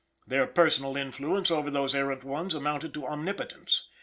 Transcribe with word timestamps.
Their 0.25 0.47
personal 0.47 0.97
influence 0.97 1.51
over 1.51 1.69
those 1.69 1.93
errant 1.93 2.23
ones 2.23 2.55
amounted 2.55 2.91
to 2.95 3.05
omnipotence. 3.05 3.87